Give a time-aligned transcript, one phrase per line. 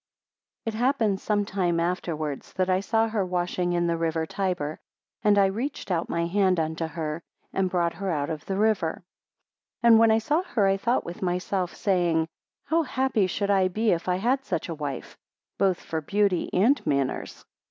[0.65, 4.79] It happened some time afterwards, that I saw her washing in the river Tyber;
[5.23, 7.21] and I reached out my hand unto her,
[7.53, 9.03] and brought her out of the river,
[9.83, 12.29] 2 And when I saw her I thought with myself, saying,
[12.65, 15.19] How happy should I be if I had such a wife,
[15.59, 17.45] both for beauty and manners.